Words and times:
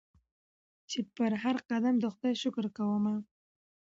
چي 0.89 0.99
پر 1.15 1.31
هرقدم 1.43 1.95
د 1.99 2.05
خدای 2.13 2.33
شکر 2.43 2.65
کومه 2.77 3.15